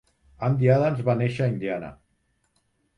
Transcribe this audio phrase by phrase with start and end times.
[0.47, 1.95] Andy Adams va néixer a Indiana.